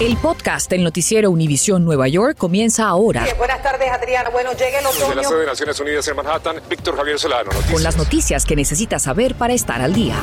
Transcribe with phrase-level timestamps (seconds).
[0.00, 3.24] El podcast del noticiero Univisión Nueva York comienza ahora.
[3.38, 4.30] buenas tardes, Adriana.
[4.30, 5.06] Bueno, llega el otoño.
[5.06, 7.44] Desde la sede de Naciones Unidas en Manhattan, Víctor Javier Solano.
[7.44, 7.72] Noticias.
[7.72, 10.16] Con las noticias que necesitas saber para estar al día.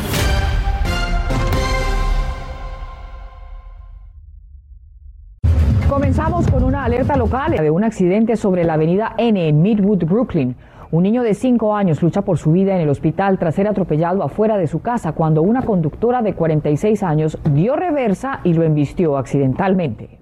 [5.87, 10.55] Comenzamos con una alerta local de un accidente sobre la avenida N en Midwood, Brooklyn.
[10.91, 14.23] Un niño de 5 años lucha por su vida en el hospital tras ser atropellado
[14.23, 19.15] afuera de su casa cuando una conductora de 46 años dio reversa y lo embistió
[19.15, 20.17] accidentalmente.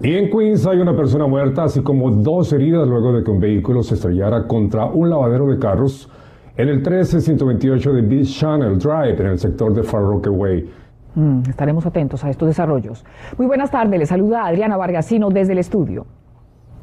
[0.00, 3.38] Y en Queens hay una persona muerta, así como dos heridas luego de que un
[3.38, 6.10] vehículo se estrellara contra un lavadero de carros
[6.56, 10.70] en el 13128 de Beach Channel Drive, en el sector de Far Rockaway.
[11.14, 13.04] Mm, estaremos atentos a estos desarrollos.
[13.36, 16.06] Muy buenas tardes, le saluda Adriana Vargasino desde el estudio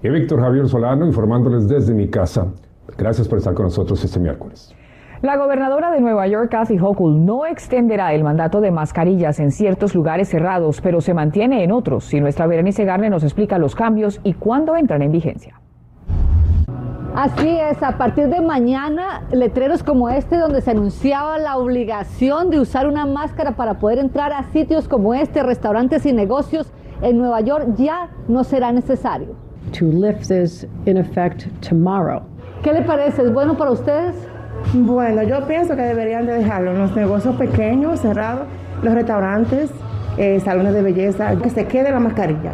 [0.03, 2.48] y Víctor Javier Solano informándoles desde mi casa.
[2.98, 4.76] Gracias por estar con nosotros este miércoles.
[5.21, 9.95] La gobernadora de Nueva York, Kathy Hochul, no extenderá el mandato de mascarillas en ciertos
[9.95, 12.13] lugares cerrados, pero se mantiene en otros.
[12.13, 15.62] Y nuestra Berenice Garne nos explica los cambios y cuándo entran en vigencia.
[17.15, 22.60] Así es, a partir de mañana, letreros como este donde se anunciaba la obligación de
[22.60, 27.40] usar una máscara para poder entrar a sitios como este, restaurantes y negocios en Nueva
[27.40, 32.22] York ya no será necesario to lift this in effect tomorrow.
[32.64, 33.24] ¿Qué le parece?
[33.24, 34.16] ¿Es bueno para ustedes?
[34.74, 38.48] Bueno, yo pienso que deberían de dejarlo los negocios pequeños, cerrados,
[38.82, 39.72] los restaurantes,
[40.18, 42.54] eh, salones de belleza, que se quede la mascarilla.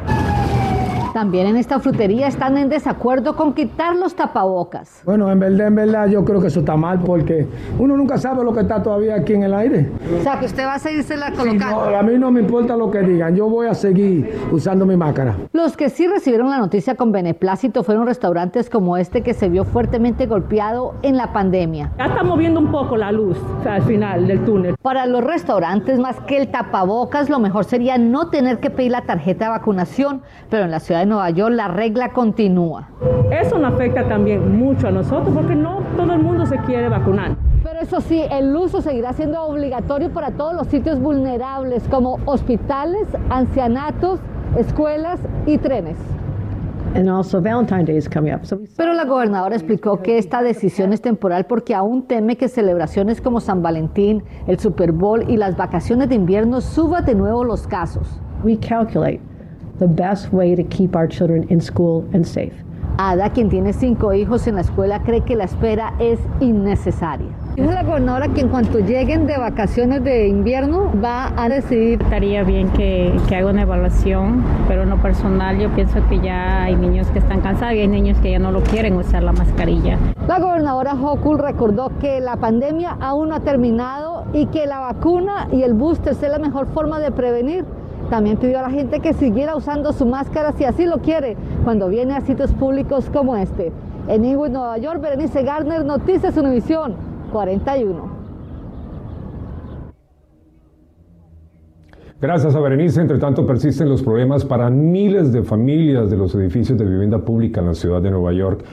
[1.19, 5.01] También en esta frutería están en desacuerdo con quitar los tapabocas.
[5.03, 7.45] Bueno, en verdad, en verdad, yo creo que eso está mal porque
[7.77, 9.91] uno nunca sabe lo que está todavía aquí en el aire.
[10.17, 11.93] O sea, que usted va a seguirse la colocando.
[11.93, 15.35] a mí no me importa lo que digan, yo voy a seguir usando mi máscara.
[15.51, 19.65] Los que sí recibieron la noticia con beneplácito fueron restaurantes como este que se vio
[19.65, 21.91] fuertemente golpeado en la pandemia.
[21.97, 23.37] Ya está moviendo un poco la luz
[23.69, 24.77] al final del túnel.
[24.81, 29.01] Para los restaurantes, más que el tapabocas, lo mejor sería no tener que pedir la
[29.01, 32.87] tarjeta de vacunación, pero en la ciudad de Nueva York la regla continúa.
[33.31, 37.35] Eso nos afecta también mucho a nosotros porque no todo el mundo se quiere vacunar.
[37.63, 43.07] Pero eso sí, el uso seguirá siendo obligatorio para todos los sitios vulnerables como hospitales,
[43.29, 44.19] ancianatos,
[44.57, 45.97] escuelas y trenes.
[48.77, 53.39] Pero la gobernadora explicó que esta decisión es temporal porque aún teme que celebraciones como
[53.41, 58.21] San Valentín, el Super Bowl y las vacaciones de invierno suban de nuevo los casos.
[58.43, 59.28] We calculate
[59.79, 62.53] the best way to keep our children in school and safe.
[63.01, 67.29] Ada, quien tiene cinco hijos en la escuela, cree que la espera es innecesaria.
[67.55, 72.01] Dijo la gobernadora que en cuanto lleguen de vacaciones de invierno va a decidir.
[72.01, 76.63] Estaría bien que, que haga una evaluación, pero en lo personal yo pienso que ya
[76.63, 79.31] hay niños que están cansados y hay niños que ya no lo quieren usar la
[79.31, 79.97] mascarilla.
[80.27, 85.47] La gobernadora Hochul recordó que la pandemia aún no ha terminado y que la vacuna
[85.51, 87.65] y el booster es la mejor forma de prevenir.
[88.09, 91.89] También pidió a la gente que siguiera usando su máscara si así lo quiere cuando
[91.89, 93.71] viene a sitios públicos como este.
[94.07, 96.95] En Inwood, Nueva York, Berenice Gardner, Noticias Univisión
[97.31, 98.19] 41.
[102.21, 106.77] Gracias a Berenice, entre tanto persisten los problemas para miles de familias de los edificios
[106.77, 108.65] de vivienda pública en la ciudad de Nueva York.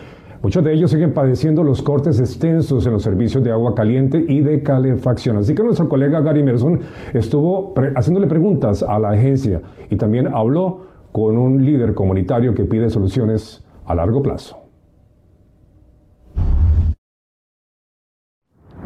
[0.46, 4.42] Muchos de ellos siguen padeciendo los cortes extensos en los servicios de agua caliente y
[4.42, 5.38] de calefacción.
[5.38, 6.78] Así que nuestro colega Gary Merson
[7.14, 12.88] estuvo haciéndole preguntas a la agencia y también habló con un líder comunitario que pide
[12.90, 14.56] soluciones a largo plazo.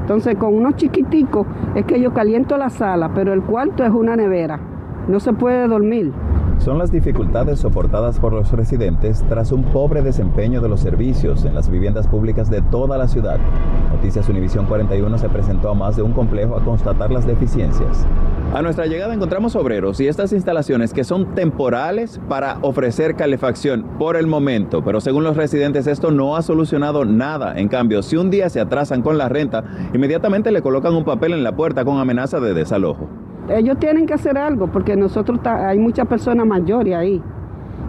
[0.01, 4.17] Entonces con unos chiquiticos es que yo caliento la sala, pero el cuarto es una
[4.17, 4.59] nevera.
[5.09, 6.11] No se puede dormir
[6.61, 11.55] son las dificultades soportadas por los residentes tras un pobre desempeño de los servicios en
[11.55, 13.39] las viviendas públicas de toda la ciudad.
[13.91, 18.07] Noticias Univisión 41 se presentó a más de un complejo a constatar las deficiencias.
[18.55, 24.17] A nuestra llegada encontramos obreros y estas instalaciones que son temporales para ofrecer calefacción por
[24.17, 27.59] el momento, pero según los residentes esto no ha solucionado nada.
[27.59, 31.33] En cambio, si un día se atrasan con la renta, inmediatamente le colocan un papel
[31.33, 33.09] en la puerta con amenaza de desalojo
[33.51, 37.23] ellos tienen que hacer algo porque nosotros hay muchas personas mayores ahí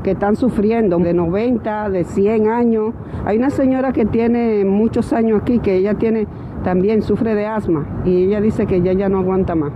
[0.03, 2.93] que están sufriendo de 90, de 100 años.
[3.25, 6.27] Hay una señora que tiene muchos años aquí que ella tiene
[6.63, 9.71] también sufre de asma y ella dice que ella ya no aguanta más.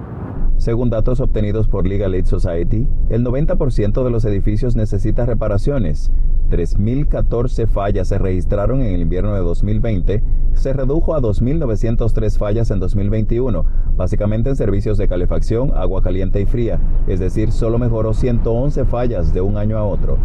[0.57, 6.11] Según datos obtenidos por Legal Aid Society, el 90% de los edificios necesita reparaciones.
[6.49, 12.79] 3.014 fallas se registraron en el invierno de 2020, se redujo a 2.903 fallas en
[12.79, 13.65] 2021,
[13.95, 19.33] básicamente en servicios de calefacción, agua caliente y fría, es decir, solo mejoró 111 fallas
[19.33, 20.17] de un año a otro.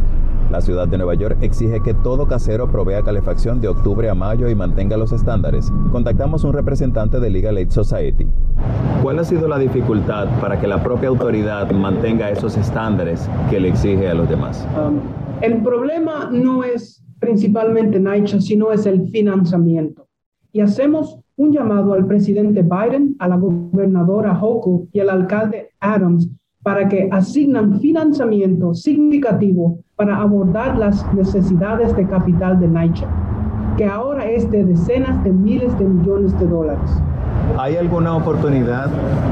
[0.50, 4.49] La ciudad de Nueva York exige que todo casero provea calefacción de octubre a mayo
[4.49, 5.70] y mantenga los estándares.
[5.93, 8.26] Contactamos a un representante de Legal Aid Society.
[9.00, 13.69] ¿Cuál ha sido la dificultad para que la propia autoridad mantenga esos estándares que le
[13.69, 14.67] exige a los demás?
[14.76, 14.99] Um,
[15.40, 20.06] el problema no es principalmente NYCHA, sino es el financiamiento.
[20.52, 26.28] Y hacemos un llamado al presidente Biden, a la gobernadora Hochul y al alcalde Adams
[26.62, 33.08] para que asignan financiamiento significativo para abordar las necesidades de capital de NYCHA,
[33.78, 36.90] que ahora es de decenas de miles de millones de dólares.
[37.58, 38.88] ¿Hay alguna oportunidad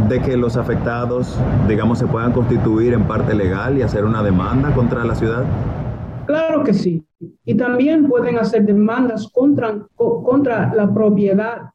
[0.08, 1.38] de que los afectados,
[1.68, 5.44] digamos, se puedan constituir en parte legal y hacer una demanda contra la ciudad?
[6.28, 7.02] Claro que sí.
[7.46, 11.70] Y también pueden hacer demandas contra, contra la propiedad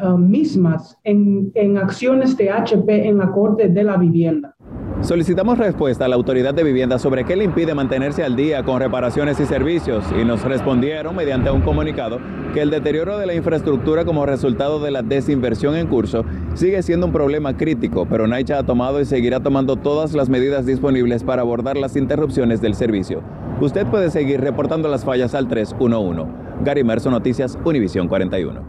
[0.00, 4.54] uh, mismas en, en acciones de HP en la Corte de la Vivienda.
[5.02, 8.80] Solicitamos respuesta a la Autoridad de Vivienda sobre qué le impide mantenerse al día con
[8.80, 12.18] reparaciones y servicios y nos respondieron mediante un comunicado
[12.54, 16.24] que el deterioro de la infraestructura como resultado de la desinversión en curso
[16.54, 20.64] sigue siendo un problema crítico, pero NYCHA ha tomado y seguirá tomando todas las medidas
[20.64, 23.22] disponibles para abordar las interrupciones del servicio.
[23.58, 26.26] Usted puede seguir reportando las fallas al 311.
[26.62, 28.60] Gary Merso, Noticias, Univisión 41.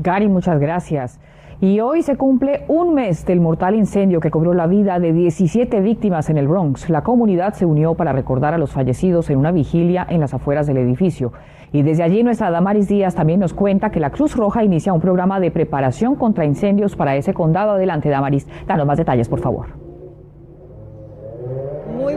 [0.00, 1.20] Gary, muchas gracias.
[1.60, 5.80] Y hoy se cumple un mes del mortal incendio que cobró la vida de 17
[5.80, 6.90] víctimas en el Bronx.
[6.90, 10.66] La comunidad se unió para recordar a los fallecidos en una vigilia en las afueras
[10.66, 11.32] del edificio.
[11.72, 15.00] Y desde allí nuestra Damaris Díaz también nos cuenta que la Cruz Roja inicia un
[15.00, 17.72] programa de preparación contra incendios para ese condado.
[17.72, 18.48] Adelante, Damaris.
[18.66, 19.87] Danos más detalles, por favor.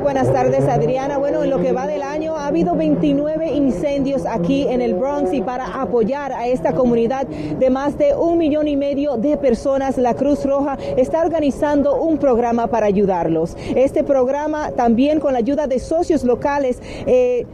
[0.02, 1.18] Buenas tardes, Adriana.
[1.18, 5.34] Bueno, en lo que va del año ha habido 29 incendios aquí en el Bronx
[5.34, 9.98] y para apoyar a esta comunidad de más de un millón y medio de personas,
[9.98, 13.58] la Cruz Roja está organizando un programa para ayudarlos.
[13.76, 17.46] Este programa también con la ayuda de socios locales eh,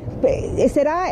[0.70, 1.06] será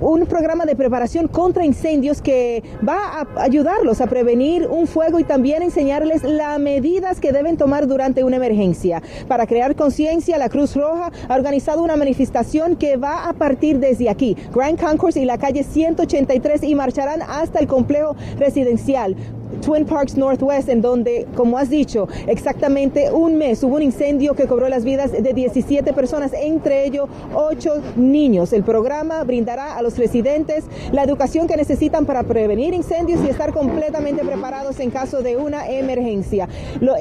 [0.00, 5.24] un programa de preparación contra incendios que va a ayudarlos a prevenir un fuego y
[5.24, 9.02] también enseñarles las medidas que deben tomar durante una emergencia.
[9.28, 13.78] Para crear conciencia, la Cruz Cruz Roja ha organizado una manifestación que va a partir
[13.78, 19.16] desde aquí, Grand Concourse y la calle 183 y marcharán hasta el complejo residencial.
[19.60, 24.46] Twin Parks Northwest, en donde, como has dicho, exactamente un mes hubo un incendio que
[24.46, 28.52] cobró las vidas de 17 personas, entre ellos 8 niños.
[28.52, 33.52] El programa brindará a los residentes la educación que necesitan para prevenir incendios y estar
[33.52, 36.48] completamente preparados en caso de una emergencia.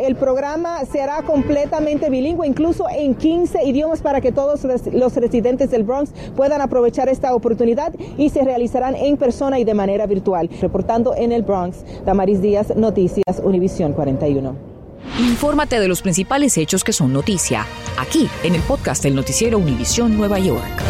[0.02, 5.84] el programa será completamente bilingüe, incluso en 15 idiomas para que todos los residentes del
[5.84, 10.50] Bronx puedan aprovechar esta oportunidad y se realizarán en persona y de manera virtual.
[10.62, 14.56] Reportando en el Bronx, Damaris Díaz, Noticias Univisión 41.
[15.20, 17.66] Infórmate de los principales hechos que son noticia,
[18.00, 20.82] aquí en el podcast del noticiero Univisión Nueva York.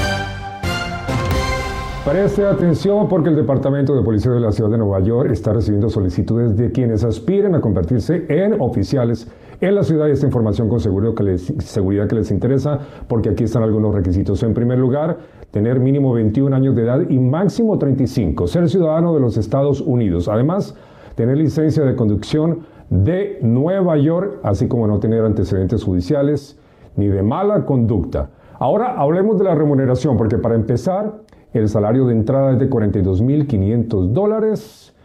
[2.06, 5.90] Preste atención porque el Departamento de Policía de la Ciudad de Nueva York está recibiendo
[5.90, 9.28] solicitudes de quienes aspiren a convertirse en oficiales
[9.60, 12.80] en la ciudad y esta información con seguridad que les, seguridad que les interesa
[13.10, 14.42] porque aquí están algunos requisitos.
[14.44, 15.18] En primer lugar,
[15.52, 20.30] tener mínimo 21 años de edad y máximo 35, ser ciudadano de los Estados Unidos.
[20.30, 20.76] Además,
[21.20, 26.58] tener licencia de conducción de Nueva York, así como no tener antecedentes judiciales
[26.96, 28.30] ni de mala conducta.
[28.58, 31.20] Ahora hablemos de la remuneración, porque para empezar,
[31.52, 34.96] el salario de entrada es de 42.500 dólares,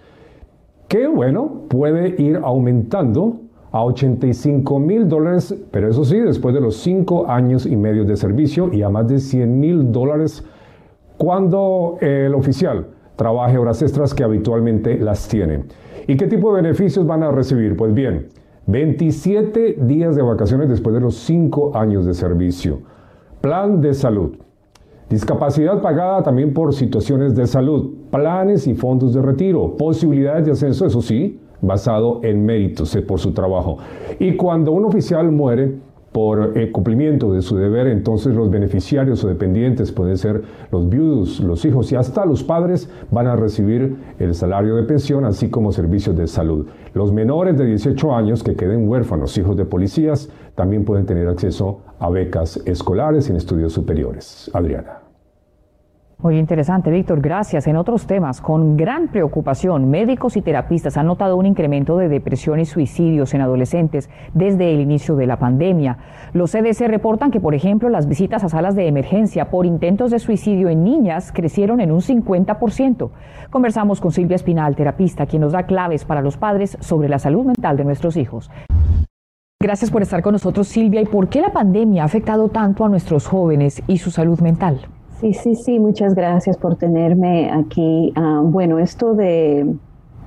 [0.86, 3.40] que bueno, puede ir aumentando
[3.72, 8.16] a 85 mil dólares, pero eso sí, después de los cinco años y medio de
[8.16, 10.44] servicio y a más de 100 mil dólares
[11.18, 12.86] cuando el oficial
[13.16, 15.64] trabaje horas extras que habitualmente las tiene.
[16.06, 17.76] ¿Y qué tipo de beneficios van a recibir?
[17.76, 18.28] Pues bien,
[18.66, 22.80] 27 días de vacaciones después de los 5 años de servicio.
[23.40, 24.36] Plan de salud.
[25.08, 27.94] Discapacidad pagada también por situaciones de salud.
[28.10, 29.76] Planes y fondos de retiro.
[29.76, 33.78] Posibilidades de ascenso, eso sí, basado en méritos eh, por su trabajo.
[34.18, 35.74] Y cuando un oficial muere,
[36.14, 41.40] por el cumplimiento de su deber, entonces los beneficiarios o dependientes pueden ser los viudos,
[41.40, 45.72] los hijos y hasta los padres van a recibir el salario de pensión, así como
[45.72, 46.68] servicios de salud.
[46.92, 51.80] Los menores de 18 años que queden huérfanos, hijos de policías, también pueden tener acceso
[51.98, 54.48] a becas escolares en estudios superiores.
[54.54, 55.03] Adriana.
[56.24, 57.20] Muy interesante, Víctor.
[57.20, 57.66] Gracias.
[57.66, 62.60] En otros temas, con gran preocupación, médicos y terapistas han notado un incremento de depresión
[62.60, 65.98] y suicidios en adolescentes desde el inicio de la pandemia.
[66.32, 70.18] Los CDC reportan que, por ejemplo, las visitas a salas de emergencia por intentos de
[70.18, 73.10] suicidio en niñas crecieron en un 50%.
[73.50, 77.44] Conversamos con Silvia Espinal, terapista, quien nos da claves para los padres sobre la salud
[77.44, 78.50] mental de nuestros hijos.
[79.60, 81.02] Gracias por estar con nosotros, Silvia.
[81.02, 84.86] ¿Y por qué la pandemia ha afectado tanto a nuestros jóvenes y su salud mental?
[85.24, 88.12] Sí, sí, sí, muchas gracias por tenerme aquí.
[88.14, 89.74] Ah, bueno, esto de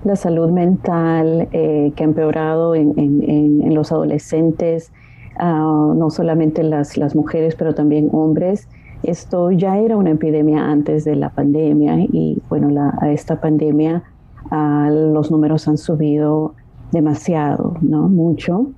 [0.03, 4.91] la salud mental eh, que ha empeorado en, los adolescentes,
[5.37, 8.67] ah, no solamente las, las mujeres, pero también hombres.
[9.03, 14.01] Esto ya era una epidemia antes de la pandemia y bueno, a esta pandemia
[14.49, 16.55] ah, los números han subido
[16.91, 18.09] demasiado, ¿no?
[18.09, 18.71] Mucho.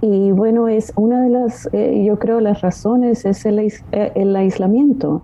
[0.00, 3.72] Y bueno, es una de las, eh, yo creo, las razones es el, eh,
[4.14, 5.22] el aislamiento.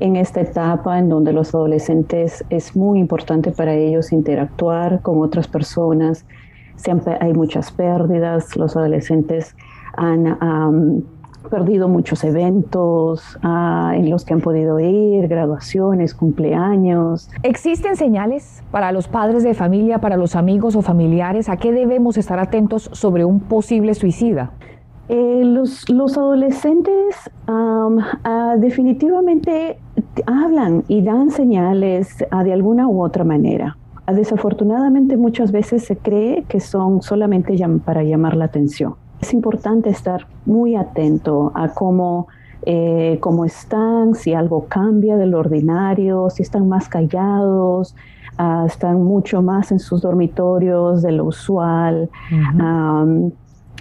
[0.00, 5.46] En esta etapa en donde los adolescentes es muy importante para ellos interactuar con otras
[5.46, 6.26] personas,
[6.74, 9.54] siempre hay muchas pérdidas, los adolescentes
[9.96, 11.04] han
[11.50, 17.30] perdido muchos eventos ah, en los que han podido ir, graduaciones, cumpleaños.
[17.42, 21.48] ¿Existen señales para los padres de familia, para los amigos o familiares?
[21.48, 24.52] ¿A qué debemos estar atentos sobre un posible suicida?
[25.08, 27.16] Eh, los, los, adolescentes
[27.46, 29.78] ah, definitivamente
[30.26, 33.78] hablan y dan señales ah, de alguna u otra manera.
[34.06, 38.96] desafortunadamente muchas veces se cree que son solamente para llamar la atención.
[39.20, 42.28] Es importante estar muy atento a cómo,
[42.62, 47.94] eh, cómo están, si algo cambia del ordinario, si están más callados,
[48.36, 52.10] ah, están mucho más en sus dormitorios de lo usual.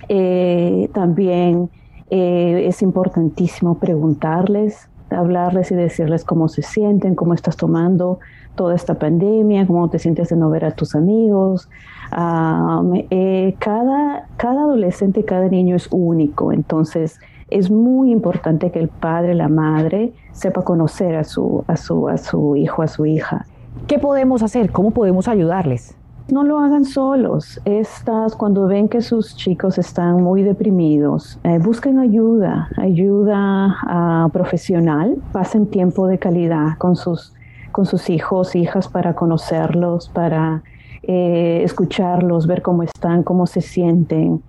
[0.09, 1.69] Eh, también
[2.09, 8.19] eh, es importantísimo preguntarles, hablarles y decirles cómo se sienten, cómo estás tomando
[8.55, 11.69] toda esta pandemia, cómo te sientes de no ver a tus amigos,
[12.11, 19.35] eh, cada, cada adolescente, cada niño es único, entonces es muy importante que el padre,
[19.35, 23.45] la madre, sepa conocer a su, a su, a su hijo, a su hija.
[23.87, 24.71] ¿Qué podemos hacer?
[24.71, 25.95] ¿Cómo podemos ayudarles?
[26.29, 27.61] No lo hagan solos.
[27.63, 33.77] Estas, cuando ven que sus chicos están muy deprimidos, eh, busquen ayuda, ayuda
[34.25, 37.33] uh, profesional, pasen tiempo de calidad con sus,
[37.71, 40.63] con sus hijos, hijas para conocerlos, para
[41.03, 44.43] eh, escucharlos, ver cómo están, cómo se sienten.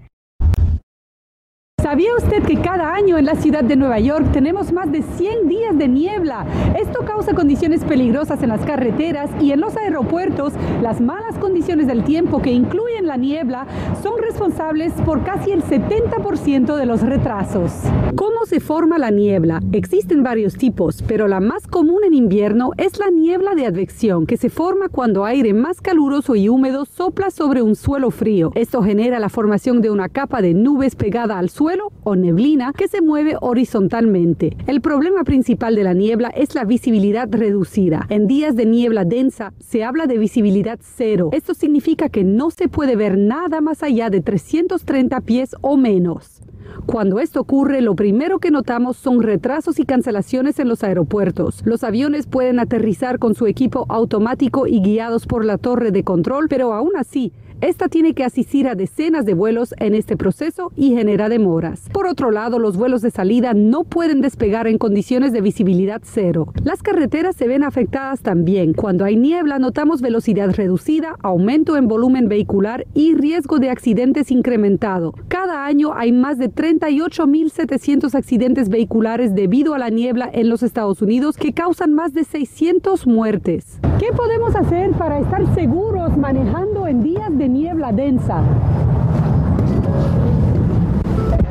[1.88, 5.48] ¿Sabía usted que cada año en la ciudad de Nueva York tenemos más de 100
[5.48, 6.44] días de niebla?
[6.78, 10.52] Esto causa condiciones peligrosas en las carreteras y en los aeropuertos.
[10.82, 13.66] Las malas condiciones del tiempo que incluyen la niebla
[14.02, 17.72] son responsables por casi el 70% de los retrasos.
[18.16, 19.60] ¿Cómo se forma la niebla?
[19.72, 24.36] Existen varios tipos, pero la más común en invierno es la niebla de advección, que
[24.36, 28.52] se forma cuando aire más caluroso y húmedo sopla sobre un suelo frío.
[28.56, 32.88] Esto genera la formación de una capa de nubes pegada al suelo o neblina que
[32.88, 34.56] se mueve horizontalmente.
[34.66, 38.06] El problema principal de la niebla es la visibilidad reducida.
[38.08, 41.30] En días de niebla densa se habla de visibilidad cero.
[41.32, 46.42] Esto significa que no se puede ver nada más allá de 330 pies o menos.
[46.86, 51.62] Cuando esto ocurre, lo primero que notamos son retrasos y cancelaciones en los aeropuertos.
[51.64, 56.46] Los aviones pueden aterrizar con su equipo automático y guiados por la torre de control,
[56.48, 60.94] pero aún así, esta tiene que asistir a decenas de vuelos en este proceso y
[60.94, 61.88] genera demoras.
[61.92, 66.52] Por otro lado, los vuelos de salida no pueden despegar en condiciones de visibilidad cero.
[66.62, 68.74] Las carreteras se ven afectadas también.
[68.74, 75.14] Cuando hay niebla notamos velocidad reducida, aumento en volumen vehicular y riesgo de accidentes incrementado.
[75.26, 81.02] Cada año hay más de 38.700 accidentes vehiculares debido a la niebla en los Estados
[81.02, 83.80] Unidos que causan más de 600 muertes.
[83.98, 88.42] ¿Qué podemos hacer para estar seguros manejando en días niebla densa.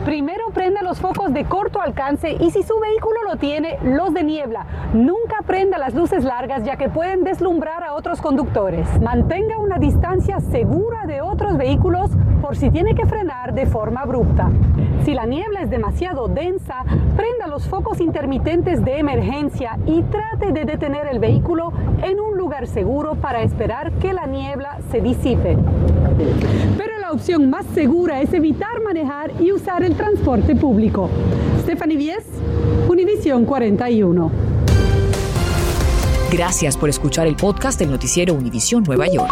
[0.06, 4.24] Primero prenda los focos de corto alcance y si su vehículo lo tiene, los de
[4.24, 4.66] niebla.
[4.94, 8.88] Nunca prenda las luces largas ya que pueden deslumbrar a otros conductores.
[9.02, 14.50] Mantenga una distancia segura de otros vehículos por si tiene que frenar de forma abrupta.
[15.04, 16.84] Si la niebla es demasiado densa,
[17.16, 21.72] prenda los focos intermitentes de emergencia y trate de detener el vehículo
[22.04, 25.58] en un lugar seguro para esperar que la niebla se disipe.
[26.78, 31.10] Pero la opción más segura es evitar manejar y usar el transporte público.
[31.62, 32.26] Stephanie Vies,
[32.90, 34.32] Univisión 41.
[36.32, 39.32] Gracias por escuchar el podcast del noticiero Univisión Nueva York.